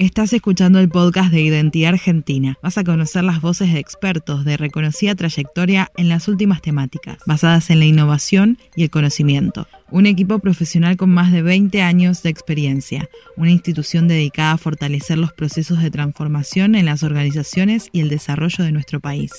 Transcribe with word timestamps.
Estás 0.00 0.32
escuchando 0.32 0.78
el 0.78 0.88
podcast 0.88 1.30
de 1.30 1.42
Identidad 1.42 1.92
Argentina. 1.92 2.56
Vas 2.62 2.78
a 2.78 2.84
conocer 2.84 3.22
las 3.22 3.42
voces 3.42 3.70
de 3.70 3.80
expertos 3.80 4.46
de 4.46 4.56
reconocida 4.56 5.14
trayectoria 5.14 5.92
en 5.94 6.08
las 6.08 6.26
últimas 6.26 6.62
temáticas, 6.62 7.18
basadas 7.26 7.68
en 7.68 7.80
la 7.80 7.84
innovación 7.84 8.56
y 8.74 8.84
el 8.84 8.88
conocimiento. 8.88 9.68
Un 9.90 10.06
equipo 10.06 10.38
profesional 10.38 10.96
con 10.96 11.10
más 11.10 11.32
de 11.32 11.42
20 11.42 11.82
años 11.82 12.22
de 12.22 12.30
experiencia, 12.30 13.10
una 13.36 13.50
institución 13.50 14.08
dedicada 14.08 14.52
a 14.52 14.56
fortalecer 14.56 15.18
los 15.18 15.34
procesos 15.34 15.82
de 15.82 15.90
transformación 15.90 16.76
en 16.76 16.86
las 16.86 17.02
organizaciones 17.02 17.90
y 17.92 18.00
el 18.00 18.08
desarrollo 18.08 18.64
de 18.64 18.72
nuestro 18.72 19.00
país. 19.00 19.30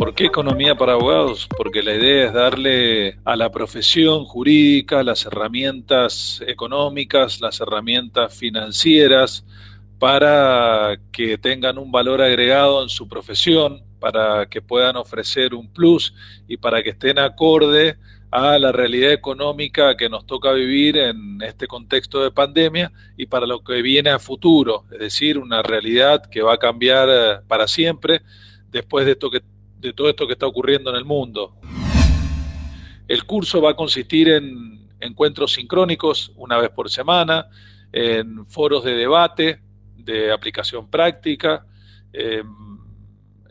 ¿Por 0.00 0.14
qué 0.14 0.24
economía 0.24 0.74
para 0.76 0.94
abogados? 0.94 1.46
Porque 1.58 1.82
la 1.82 1.94
idea 1.94 2.24
es 2.24 2.32
darle 2.32 3.18
a 3.22 3.36
la 3.36 3.50
profesión 3.52 4.24
jurídica 4.24 5.02
las 5.02 5.26
herramientas 5.26 6.42
económicas, 6.46 7.42
las 7.42 7.60
herramientas 7.60 8.34
financieras 8.34 9.44
para 9.98 10.98
que 11.12 11.36
tengan 11.36 11.76
un 11.76 11.92
valor 11.92 12.22
agregado 12.22 12.82
en 12.82 12.88
su 12.88 13.08
profesión, 13.08 13.82
para 13.98 14.46
que 14.46 14.62
puedan 14.62 14.96
ofrecer 14.96 15.54
un 15.54 15.70
plus 15.70 16.14
y 16.48 16.56
para 16.56 16.82
que 16.82 16.90
estén 16.90 17.18
acorde 17.18 17.98
a 18.30 18.58
la 18.58 18.72
realidad 18.72 19.12
económica 19.12 19.98
que 19.98 20.08
nos 20.08 20.24
toca 20.24 20.50
vivir 20.52 20.96
en 20.96 21.42
este 21.42 21.66
contexto 21.66 22.22
de 22.22 22.30
pandemia 22.30 22.90
y 23.18 23.26
para 23.26 23.44
lo 23.44 23.62
que 23.62 23.82
viene 23.82 24.08
a 24.08 24.18
futuro, 24.18 24.86
es 24.92 24.98
decir, 24.98 25.36
una 25.36 25.62
realidad 25.62 26.22
que 26.24 26.40
va 26.40 26.54
a 26.54 26.58
cambiar 26.58 27.08
eh, 27.10 27.40
para 27.46 27.68
siempre 27.68 28.22
después 28.70 29.04
de 29.04 29.12
esto 29.12 29.30
que 29.30 29.42
de 29.80 29.92
todo 29.92 30.08
esto 30.08 30.26
que 30.26 30.34
está 30.34 30.46
ocurriendo 30.46 30.90
en 30.90 30.96
el 30.96 31.04
mundo. 31.04 31.56
El 33.08 33.24
curso 33.24 33.60
va 33.60 33.70
a 33.70 33.76
consistir 33.76 34.28
en 34.28 34.88
encuentros 35.00 35.54
sincrónicos 35.54 36.32
una 36.36 36.58
vez 36.58 36.70
por 36.70 36.90
semana, 36.90 37.48
en 37.92 38.46
foros 38.46 38.84
de 38.84 38.94
debate, 38.94 39.60
de 39.96 40.30
aplicación 40.30 40.88
práctica. 40.88 41.66
Em, 42.12 42.46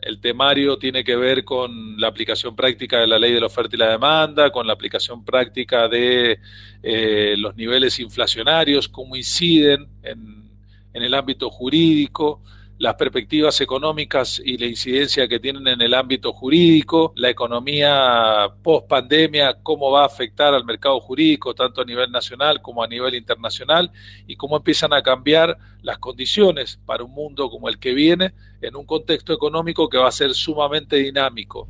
el 0.00 0.20
temario 0.20 0.78
tiene 0.78 1.04
que 1.04 1.16
ver 1.16 1.44
con 1.44 2.00
la 2.00 2.08
aplicación 2.08 2.56
práctica 2.56 3.00
de 3.00 3.06
la 3.06 3.18
ley 3.18 3.32
de 3.32 3.40
la 3.40 3.46
oferta 3.46 3.76
y 3.76 3.78
la 3.78 3.90
demanda, 3.90 4.50
con 4.50 4.66
la 4.66 4.72
aplicación 4.72 5.24
práctica 5.24 5.88
de 5.88 6.38
eh, 6.82 7.34
los 7.36 7.54
niveles 7.54 7.98
inflacionarios, 8.00 8.88
cómo 8.88 9.14
inciden 9.14 9.88
en, 10.02 10.50
en 10.94 11.02
el 11.02 11.12
ámbito 11.12 11.50
jurídico, 11.50 12.42
las 12.80 12.94
perspectivas 12.94 13.60
económicas 13.60 14.40
y 14.42 14.56
la 14.56 14.64
incidencia 14.64 15.28
que 15.28 15.38
tienen 15.38 15.68
en 15.68 15.82
el 15.82 15.92
ámbito 15.92 16.32
jurídico, 16.32 17.12
la 17.14 17.28
economía 17.28 18.48
post 18.62 18.88
pandemia, 18.88 19.58
cómo 19.62 19.90
va 19.90 20.04
a 20.04 20.06
afectar 20.06 20.54
al 20.54 20.64
mercado 20.64 20.98
jurídico, 20.98 21.54
tanto 21.54 21.82
a 21.82 21.84
nivel 21.84 22.10
nacional 22.10 22.62
como 22.62 22.82
a 22.82 22.88
nivel 22.88 23.14
internacional, 23.14 23.92
y 24.26 24.34
cómo 24.34 24.56
empiezan 24.56 24.94
a 24.94 25.02
cambiar 25.02 25.58
las 25.82 25.98
condiciones 25.98 26.80
para 26.86 27.04
un 27.04 27.12
mundo 27.12 27.50
como 27.50 27.68
el 27.68 27.78
que 27.78 27.92
viene 27.92 28.32
en 28.62 28.74
un 28.74 28.86
contexto 28.86 29.34
económico 29.34 29.90
que 29.90 29.98
va 29.98 30.08
a 30.08 30.12
ser 30.12 30.32
sumamente 30.32 30.96
dinámico 30.96 31.68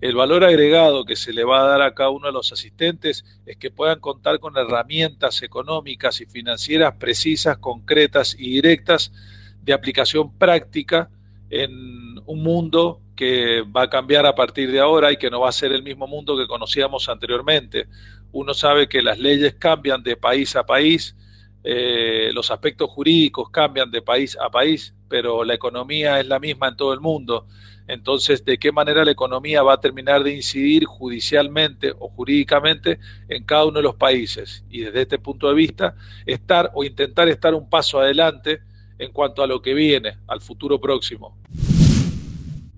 el 0.00 0.14
valor 0.14 0.44
agregado 0.44 1.04
que 1.04 1.16
se 1.16 1.32
le 1.32 1.44
va 1.44 1.60
a 1.60 1.66
dar 1.66 1.82
a 1.82 1.94
cada 1.94 2.10
uno 2.10 2.26
de 2.26 2.32
los 2.32 2.52
asistentes 2.52 3.24
es 3.46 3.56
que 3.56 3.70
puedan 3.70 3.98
contar 3.98 4.38
con 4.40 4.56
herramientas 4.56 5.42
económicas 5.42 6.20
y 6.20 6.26
financieras 6.26 6.94
precisas, 6.98 7.58
concretas 7.58 8.36
y 8.38 8.50
directas 8.50 9.12
de 9.62 9.72
aplicación 9.72 10.36
práctica 10.36 11.08
en 11.48 12.18
un 12.26 12.42
mundo 12.42 13.00
que 13.16 13.62
va 13.62 13.84
a 13.84 13.90
cambiar 13.90 14.26
a 14.26 14.34
partir 14.34 14.70
de 14.70 14.80
ahora 14.80 15.10
y 15.12 15.16
que 15.16 15.30
no 15.30 15.40
va 15.40 15.48
a 15.48 15.52
ser 15.52 15.72
el 15.72 15.82
mismo 15.82 16.06
mundo 16.06 16.36
que 16.36 16.46
conocíamos 16.46 17.08
anteriormente. 17.08 17.86
Uno 18.32 18.52
sabe 18.52 18.88
que 18.88 19.00
las 19.00 19.18
leyes 19.18 19.54
cambian 19.54 20.02
de 20.02 20.16
país 20.16 20.54
a 20.56 20.66
país, 20.66 21.16
eh, 21.68 22.30
los 22.32 22.52
aspectos 22.52 22.88
jurídicos 22.88 23.50
cambian 23.50 23.90
de 23.90 24.00
país 24.00 24.38
a 24.40 24.48
país, 24.50 24.94
pero 25.08 25.42
la 25.42 25.54
economía 25.54 26.20
es 26.20 26.26
la 26.28 26.38
misma 26.38 26.68
en 26.68 26.76
todo 26.76 26.92
el 26.92 27.00
mundo. 27.00 27.48
Entonces, 27.88 28.44
¿de 28.44 28.56
qué 28.56 28.70
manera 28.70 29.04
la 29.04 29.10
economía 29.10 29.64
va 29.64 29.72
a 29.74 29.80
terminar 29.80 30.22
de 30.22 30.36
incidir 30.36 30.84
judicialmente 30.84 31.92
o 31.98 32.08
jurídicamente 32.08 33.00
en 33.28 33.42
cada 33.42 33.64
uno 33.64 33.80
de 33.80 33.82
los 33.82 33.96
países? 33.96 34.64
Y 34.70 34.82
desde 34.82 35.02
este 35.02 35.18
punto 35.18 35.48
de 35.48 35.54
vista, 35.54 35.96
estar 36.24 36.70
o 36.72 36.84
intentar 36.84 37.26
estar 37.28 37.52
un 37.52 37.68
paso 37.68 37.98
adelante 37.98 38.60
en 39.00 39.10
cuanto 39.10 39.42
a 39.42 39.48
lo 39.48 39.60
que 39.60 39.74
viene, 39.74 40.18
al 40.28 40.40
futuro 40.40 40.80
próximo. 40.80 41.36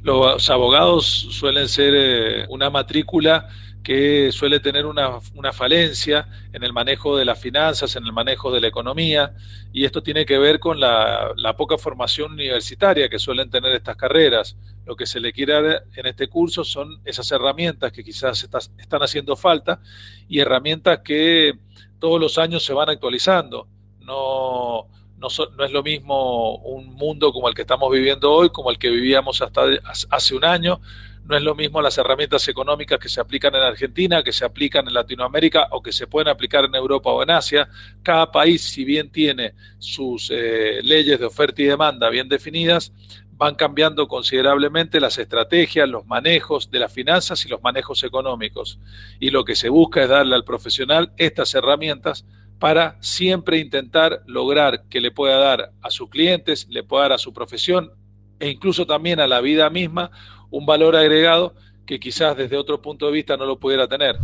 Los 0.01 0.49
abogados 0.49 1.05
suelen 1.07 1.69
ser 1.69 1.93
eh, 1.95 2.47
una 2.49 2.71
matrícula 2.71 3.51
que 3.83 4.31
suele 4.33 4.61
tener 4.61 4.87
una, 4.87 5.21
falencia 5.53 6.29
en 6.53 6.63
el 6.63 6.73
manejo 6.73 7.17
de 7.17 7.25
las 7.25 7.41
finanzas, 7.41 7.97
en 7.97 8.05
el 8.05 8.13
manejo 8.13 8.53
de 8.53 8.61
la 8.61 8.69
economía, 8.69 9.35
y 9.73 9.85
esto 9.85 10.03
tiene 10.03 10.27
que 10.27 10.39
ver 10.39 10.59
con 10.59 10.79
la, 10.79 11.35
poca 11.57 11.79
formación 11.79 12.33
universitaria 12.33 13.09
que 13.09 13.19
suelen 13.19 13.51
tener 13.51 13.73
estas 13.73 13.97
carreras. 13.97 14.57
Lo 14.85 14.97
que 14.97 15.07
se 15.07 15.21
le 15.21 15.33
quiere 15.33 15.53
dar 15.55 15.85
en 15.97 16.07
este 16.07 16.29
curso 16.29 16.65
son 16.65 17.01
esas 17.05 17.31
herramientas 17.33 17.93
que 17.93 18.05
quizás 18.05 18.43
están 18.43 19.03
haciendo 19.03 19.37
falta 19.37 19.81
y 20.29 20.41
herramientas 20.41 21.01
que 21.05 21.59
todos 21.99 22.21
los 22.21 22.39
años 22.39 22.65
se 22.65 22.73
van 22.73 22.89
actualizando. 22.89 23.69
No, 24.01 24.89
no, 25.19 25.29
es 25.65 25.73
lo 25.73 25.83
mismo 25.83 26.57
un 26.59 26.95
mundo 26.95 27.33
como 27.33 27.49
el 27.49 27.55
que 27.55 27.63
estamos 27.63 27.91
viviendo 27.91 28.33
hoy, 28.33 28.51
como 28.51 28.71
el 28.71 28.79
que 28.79 28.89
vivíamos 28.89 29.43
hasta 29.43 29.63
hace 30.11 30.35
un 30.35 30.45
año, 30.45 30.81
no 31.29 31.37
es 31.37 31.43
lo 31.43 31.55
mismo 31.55 31.83
las 31.83 31.99
herramientas 31.99 32.49
económicas 32.49 32.99
que 32.99 33.11
se 33.11 33.21
aplican 33.21 33.55
en 33.55 33.61
Argentina, 33.61 34.23
que 34.23 34.33
se 34.33 34.47
aplican 34.47 34.89
en 34.89 34.95
Latinoamérica 34.95 35.69
o 35.73 35.83
que 35.83 35.93
se 35.93 36.07
pueden 36.07 36.29
aplicar 36.29 36.65
en 36.65 36.75
Europa 36.75 37.11
o 37.11 37.23
en 37.23 37.31
Asia. 37.31 37.69
Cada 38.03 38.33
país, 38.33 38.63
si 38.63 38.85
bien 38.85 39.11
tiene 39.11 39.55
sus 39.79 40.31
eh, 40.33 40.81
leyes 40.83 41.21
de 41.21 41.27
oferta 41.27 41.61
y 41.61 41.67
demanda 41.67 42.09
bien 42.09 42.31
definidas, 42.31 42.93
van 43.33 43.57
cambiando 43.57 44.09
considerablemente 44.09 45.01
las 45.01 45.19
estrategias, 45.19 45.89
los 45.89 46.07
manejos 46.07 46.71
de 46.71 46.79
las 46.79 46.93
finanzas 46.93 47.45
y 47.45 47.49
los 47.49 47.63
manejos 47.63 48.03
económicos. 48.05 48.79
Y 49.21 49.31
lo 49.31 49.45
que 49.45 49.55
se 49.55 49.69
busca 49.69 50.03
es 50.03 50.09
darle 50.09 50.35
al 50.35 50.45
profesional 50.45 51.13
estas 51.19 51.55
herramientas 51.55 52.25
para 52.59 52.97
siempre 53.01 53.59
intentar 53.59 54.23
lograr 54.27 54.85
que 54.89 55.01
le 55.01 55.11
pueda 55.11 55.37
dar 55.39 55.73
a 55.81 55.91
sus 55.91 56.09
clientes, 56.11 56.67
le 56.69 56.83
pueda 56.83 57.05
dar 57.05 57.13
a 57.13 57.19
su 57.19 57.33
profesión 57.33 57.93
e 58.41 58.49
incluso 58.49 58.87
también 58.87 59.21
a 59.21 59.27
la 59.27 59.41
vida 59.41 59.71
misma 59.71 60.11
un 60.51 60.67
valor 60.67 60.97
agregado 60.97 61.55
que 61.87 62.01
quizás 62.01 62.37
desde 62.37 62.57
otro 62.57 62.83
punto 62.83 63.07
de 63.07 63.13
vista 63.13 63.37
no 63.37 63.47
lo 63.47 63.59
pudiera 63.59 63.87
tener. 63.87 64.17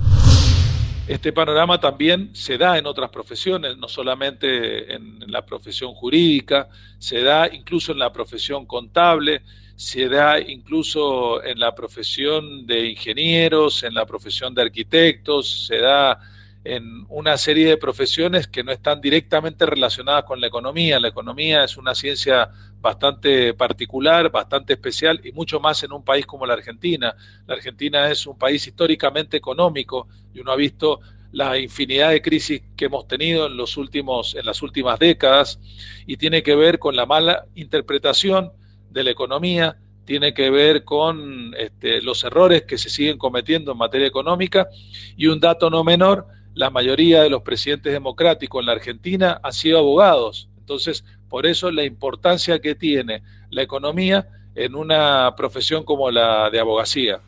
Este 1.06 1.32
panorama 1.32 1.78
también 1.78 2.34
se 2.34 2.56
da 2.56 2.78
en 2.78 2.86
otras 2.86 3.10
profesiones, 3.10 3.76
no 3.76 3.88
solamente 3.88 4.94
en 4.94 5.30
la 5.30 5.44
profesión 5.44 5.92
jurídica, 5.94 6.68
se 6.98 7.20
da 7.20 7.46
incluso 7.52 7.92
en 7.92 7.98
la 7.98 8.10
profesión 8.10 8.64
contable, 8.64 9.42
se 9.76 10.08
da 10.08 10.40
incluso 10.40 11.44
en 11.44 11.58
la 11.58 11.74
profesión 11.74 12.66
de 12.66 12.90
ingenieros, 12.90 13.82
en 13.82 13.92
la 13.92 14.06
profesión 14.06 14.54
de 14.54 14.62
arquitectos, 14.62 15.66
se 15.66 15.78
da 15.78 16.18
en 16.64 17.04
una 17.10 17.36
serie 17.36 17.68
de 17.68 17.76
profesiones 17.76 18.48
que 18.48 18.64
no 18.64 18.72
están 18.72 19.00
directamente 19.00 19.66
relacionadas 19.66 20.24
con 20.24 20.40
la 20.40 20.46
economía. 20.46 20.98
La 20.98 21.08
economía 21.08 21.64
es 21.64 21.76
una 21.76 21.94
ciencia 21.94 22.50
bastante 22.80 23.52
particular, 23.52 24.30
bastante 24.30 24.72
especial 24.72 25.20
y 25.22 25.32
mucho 25.32 25.60
más 25.60 25.82
en 25.82 25.92
un 25.92 26.02
país 26.02 26.24
como 26.24 26.46
la 26.46 26.54
Argentina. 26.54 27.14
La 27.46 27.54
Argentina 27.54 28.10
es 28.10 28.26
un 28.26 28.38
país 28.38 28.66
históricamente 28.66 29.36
económico 29.36 30.08
y 30.32 30.40
uno 30.40 30.52
ha 30.52 30.56
visto 30.56 31.00
la 31.32 31.58
infinidad 31.58 32.10
de 32.10 32.22
crisis 32.22 32.62
que 32.76 32.86
hemos 32.86 33.06
tenido 33.08 33.46
en 33.46 33.56
los 33.56 33.76
últimos 33.76 34.34
en 34.34 34.46
las 34.46 34.62
últimas 34.62 34.98
décadas 34.98 35.58
y 36.06 36.16
tiene 36.16 36.42
que 36.42 36.54
ver 36.54 36.78
con 36.78 36.94
la 36.94 37.06
mala 37.06 37.46
interpretación 37.56 38.52
de 38.88 39.02
la 39.02 39.10
economía, 39.10 39.76
tiene 40.04 40.32
que 40.32 40.48
ver 40.50 40.84
con 40.84 41.52
este, 41.58 42.00
los 42.02 42.22
errores 42.22 42.62
que 42.62 42.78
se 42.78 42.88
siguen 42.88 43.18
cometiendo 43.18 43.72
en 43.72 43.78
materia 43.78 44.06
económica 44.06 44.68
y 45.16 45.26
un 45.26 45.40
dato 45.40 45.70
no 45.70 45.82
menor 45.82 46.28
la 46.54 46.70
mayoría 46.70 47.22
de 47.22 47.30
los 47.30 47.42
presidentes 47.42 47.92
democráticos 47.92 48.60
en 48.60 48.66
la 48.66 48.72
Argentina 48.72 49.40
han 49.42 49.52
sido 49.52 49.78
abogados. 49.78 50.48
Entonces, 50.58 51.04
por 51.28 51.46
eso 51.46 51.70
la 51.70 51.84
importancia 51.84 52.60
que 52.60 52.74
tiene 52.74 53.22
la 53.50 53.62
economía 53.62 54.28
en 54.54 54.74
una 54.76 55.34
profesión 55.36 55.84
como 55.84 56.10
la 56.10 56.48
de 56.50 56.60
abogacía. 56.60 57.20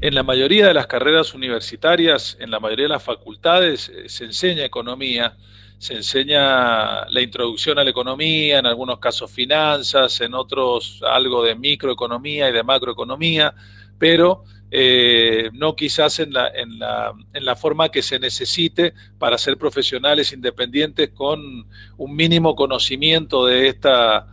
En 0.00 0.14
la 0.14 0.22
mayoría 0.22 0.68
de 0.68 0.74
las 0.74 0.86
carreras 0.86 1.34
universitarias, 1.34 2.36
en 2.40 2.50
la 2.50 2.60
mayoría 2.60 2.84
de 2.84 2.90
las 2.90 3.02
facultades, 3.02 3.88
eh, 3.88 4.08
se 4.08 4.24
enseña 4.24 4.64
economía, 4.64 5.36
se 5.78 5.94
enseña 5.94 7.04
la 7.10 7.20
introducción 7.20 7.78
a 7.78 7.84
la 7.84 7.90
economía, 7.90 8.60
en 8.60 8.66
algunos 8.66 9.00
casos 9.00 9.30
finanzas, 9.30 10.20
en 10.20 10.34
otros 10.34 11.02
algo 11.02 11.42
de 11.42 11.56
microeconomía 11.56 12.48
y 12.48 12.52
de 12.52 12.62
macroeconomía, 12.62 13.54
pero 13.98 14.44
eh, 14.70 15.50
no 15.54 15.74
quizás 15.74 16.18
en 16.18 16.32
la, 16.32 16.48
en, 16.48 16.78
la, 16.78 17.12
en 17.32 17.44
la 17.44 17.56
forma 17.56 17.90
que 17.90 18.02
se 18.02 18.18
necesite 18.18 18.92
para 19.18 19.38
ser 19.38 19.56
profesionales 19.56 20.32
independientes 20.32 21.10
con 21.10 21.66
un 21.96 22.16
mínimo 22.16 22.54
conocimiento 22.54 23.46
de 23.46 23.68
esta, 23.68 24.26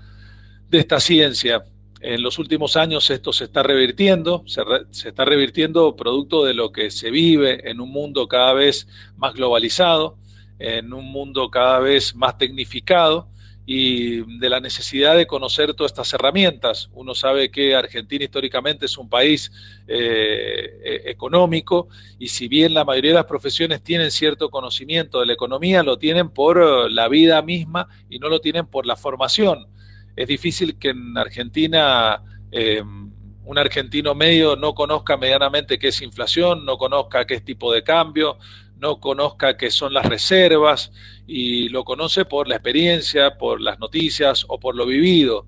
de 0.70 0.80
esta 0.80 1.00
ciencia. 1.00 1.64
En 2.02 2.22
los 2.22 2.38
últimos 2.38 2.76
años 2.76 3.10
esto 3.10 3.32
se 3.32 3.46
está 3.46 3.64
revirtiendo, 3.64 4.44
se, 4.46 4.62
se, 4.92 5.10
está 5.10 5.26
revirtiendo 5.26 5.96
producto 5.96 6.44
de 6.44 6.54
lo 6.54 6.72
que 6.72 6.92
se 6.92 7.10
vive 7.10 7.70
en 7.70 7.80
un 7.80 7.90
mundo 7.90 8.28
cada 8.28 8.54
vez 8.54 8.88
más 9.16 9.34
globalizado, 9.34 10.18
en 10.60 10.94
un 10.94 11.06
mundo 11.06 11.50
cada 11.50 11.80
vez 11.80 12.14
más 12.16 12.38
tecnificado 12.38 13.30
y 13.66 14.40
de 14.40 14.50
la 14.50 14.60
necesidad 14.60 15.16
de 15.16 15.26
conocer 15.26 15.74
todas 15.74 15.92
estas 15.92 16.14
herramientas. 16.14 16.90
Uno 16.94 17.16
sabe 17.16 17.50
que 17.50 17.76
Argentina 17.76 18.24
históricamente 18.24 18.86
es 18.86 18.98
un 18.98 19.10
país 19.10 19.52
eh, 19.88 20.80
e-, 20.84 21.10
económico 21.10 21.88
y 22.20 22.28
si 22.28 22.48
bien 22.48 22.76
la 22.76 22.86
mayoría 22.86 23.12
de 23.12 23.16
las 23.16 23.26
profesiones 23.26 23.82
tienen 23.82 24.12
cierto 24.12 24.50
conocimiento 24.50 25.20
de 25.20 25.26
la 25.26 25.34
economía, 25.34 25.82
lo 25.82 25.98
tienen 25.98 26.30
por 26.30 26.92
la 26.92 27.08
vida 27.08 27.42
misma 27.42 27.88
y 28.10 28.20
no 28.20 28.30
lo 28.30 28.40
tienen 28.40 28.68
por 28.68 28.86
la 28.86 28.96
formación. 28.96 29.68
Es 30.16 30.28
difícil 30.28 30.78
que 30.78 30.90
en 30.90 31.18
Argentina 31.18 32.22
eh, 32.52 32.84
un 33.46 33.58
argentino 33.58 34.16
medio 34.16 34.56
no 34.56 34.74
conozca 34.74 35.18
medianamente 35.18 35.78
qué 35.78 35.90
es 35.90 36.02
inflación, 36.02 36.66
no 36.66 36.78
conozca 36.78 37.26
qué 37.26 37.36
es 37.36 37.46
tipo 37.46 37.72
de 37.72 37.84
cambio, 37.84 38.38
no 38.78 39.00
conozca 39.00 39.58
qué 39.58 39.72
son 39.72 39.94
las 39.94 40.06
reservas 40.06 40.92
y 41.28 41.70
lo 41.70 41.84
conoce 41.84 42.26
por 42.26 42.48
la 42.48 42.56
experiencia, 42.56 43.38
por 43.38 43.62
las 43.62 43.80
noticias 43.80 44.46
o 44.48 44.60
por 44.60 44.76
lo 44.76 44.86
vivido. 44.86 45.48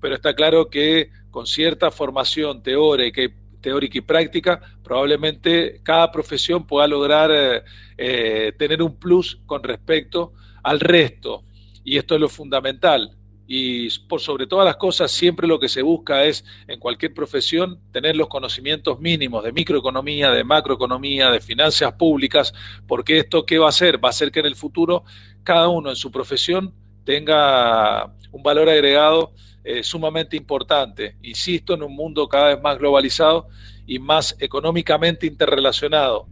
Pero 0.00 0.14
está 0.14 0.34
claro 0.34 0.68
que 0.68 1.10
con 1.30 1.46
cierta 1.46 1.90
formación 1.90 2.62
teórica 2.62 3.22
y, 3.22 3.28
teórica 3.60 3.98
y 3.98 4.02
práctica, 4.02 4.60
probablemente 4.82 5.80
cada 5.82 6.10
profesión 6.12 6.66
pueda 6.66 6.86
lograr 6.86 7.30
eh, 7.32 7.62
eh, 7.96 8.52
tener 8.58 8.82
un 8.82 8.96
plus 8.98 9.40
con 9.46 9.62
respecto 9.62 10.32
al 10.62 10.80
resto. 10.80 11.44
Y 11.84 11.98
esto 11.98 12.14
es 12.14 12.20
lo 12.20 12.28
fundamental 12.28 13.15
y 13.46 13.88
por 14.00 14.20
sobre 14.20 14.46
todas 14.46 14.64
las 14.64 14.76
cosas 14.76 15.10
siempre 15.10 15.46
lo 15.46 15.60
que 15.60 15.68
se 15.68 15.82
busca 15.82 16.24
es 16.24 16.44
en 16.66 16.80
cualquier 16.80 17.14
profesión 17.14 17.80
tener 17.92 18.16
los 18.16 18.28
conocimientos 18.28 18.98
mínimos 19.00 19.44
de 19.44 19.52
microeconomía, 19.52 20.30
de 20.30 20.44
macroeconomía, 20.44 21.30
de 21.30 21.40
finanzas 21.40 21.92
públicas, 21.92 22.52
porque 22.86 23.18
esto 23.18 23.46
qué 23.46 23.58
va 23.58 23.66
a 23.66 23.70
hacer? 23.70 24.02
Va 24.02 24.08
a 24.08 24.10
hacer 24.10 24.32
que 24.32 24.40
en 24.40 24.46
el 24.46 24.56
futuro 24.56 25.04
cada 25.44 25.68
uno 25.68 25.90
en 25.90 25.96
su 25.96 26.10
profesión 26.10 26.74
tenga 27.04 28.12
un 28.32 28.42
valor 28.42 28.68
agregado 28.68 29.32
eh, 29.62 29.82
sumamente 29.82 30.36
importante, 30.36 31.16
insisto, 31.22 31.74
en 31.74 31.82
un 31.82 31.94
mundo 31.94 32.28
cada 32.28 32.54
vez 32.54 32.62
más 32.62 32.78
globalizado 32.78 33.48
y 33.86 33.98
más 33.98 34.36
económicamente 34.38 35.26
interrelacionado. 35.26 36.26